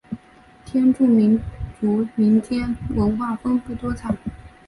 [0.65, 1.39] 天柱民
[1.79, 4.15] 族民间文化丰富多彩。